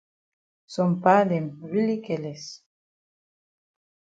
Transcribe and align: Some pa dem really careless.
Some 0.73 0.93
pa 1.03 1.15
dem 1.29 1.45
really 1.73 1.97
careless. 2.07 2.45